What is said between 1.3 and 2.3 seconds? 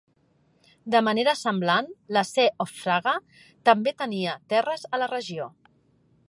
semblant, la